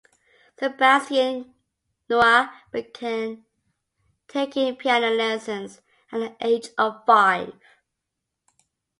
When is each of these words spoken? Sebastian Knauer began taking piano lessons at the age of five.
Sebastian 0.57 1.53
Knauer 2.09 2.51
began 2.71 3.45
taking 4.27 4.75
piano 4.75 5.11
lessons 5.11 5.81
at 6.11 6.17
the 6.21 6.35
age 6.43 6.69
of 6.75 7.05
five. 7.05 7.53